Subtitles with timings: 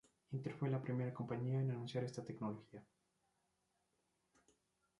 [0.33, 2.83] Intel fue la primera compañía en anunciar esta tecnología.